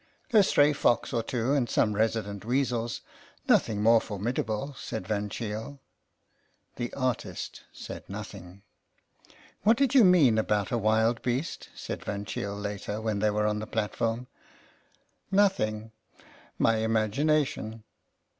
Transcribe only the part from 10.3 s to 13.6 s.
about a wild beast?" said Van Cheele later, when they were on